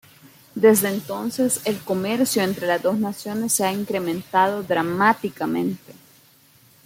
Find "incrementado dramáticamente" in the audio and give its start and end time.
3.71-5.93